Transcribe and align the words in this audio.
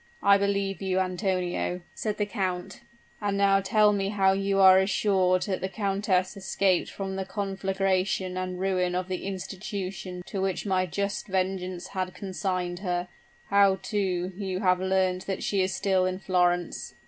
"I 0.23 0.39
believe 0.39 0.81
you, 0.81 0.99
Antonio," 0.99 1.81
said 1.93 2.17
the 2.17 2.25
count: 2.25 2.81
"and 3.21 3.37
now 3.37 3.59
tell 3.61 3.93
me 3.93 4.09
how 4.09 4.31
you 4.33 4.59
are 4.59 4.79
assured 4.79 5.43
that 5.43 5.61
the 5.61 5.69
countess 5.69 6.35
escaped 6.35 6.89
from 6.89 7.17
the 7.17 7.23
conflagration 7.23 8.35
and 8.35 8.59
ruin 8.59 8.95
of 8.95 9.07
the 9.07 9.27
institution 9.27 10.23
to 10.25 10.41
which 10.41 10.65
my 10.65 10.87
just 10.87 11.27
vengeance 11.27 11.89
had 11.89 12.15
consigned 12.15 12.79
her 12.79 13.09
how, 13.49 13.75
too, 13.83 14.33
you 14.35 14.61
have 14.61 14.79
learnt 14.79 15.27
that 15.27 15.43
she 15.43 15.61
is 15.61 15.71
still 15.75 16.07
in 16.07 16.17
Florence." 16.17 16.95